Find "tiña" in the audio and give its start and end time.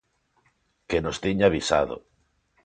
1.23-1.45